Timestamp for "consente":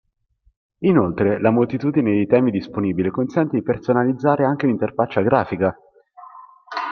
3.11-3.55